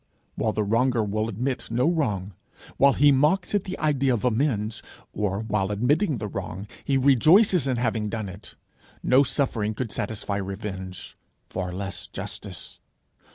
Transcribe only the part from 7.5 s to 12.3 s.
in having done it, no suffering could satisfy revenge, far less